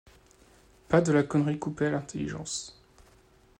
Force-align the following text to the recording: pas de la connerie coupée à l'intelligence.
pas 0.89 0.99
de 0.99 1.11
la 1.13 1.21
connerie 1.21 1.59
coupée 1.59 1.85
à 1.85 1.91
l'intelligence. 1.91 2.81